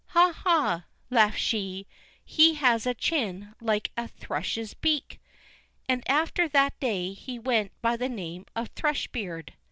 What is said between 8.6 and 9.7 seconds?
Thrush beard.